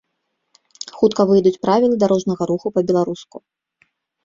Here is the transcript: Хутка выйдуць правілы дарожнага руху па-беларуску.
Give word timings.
Хутка 1.01 1.21
выйдуць 1.33 1.59
правілы 1.67 1.95
дарожнага 2.05 2.43
руху 2.55 2.67
па-беларуску. 2.79 3.37